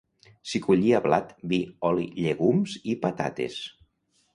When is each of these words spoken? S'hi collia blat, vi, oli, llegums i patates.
S'hi 0.51 0.61
collia 0.67 1.01
blat, 1.03 1.29
vi, 1.53 1.61
oli, 1.91 2.09
llegums 2.25 2.77
i 2.95 3.01
patates. 3.09 3.65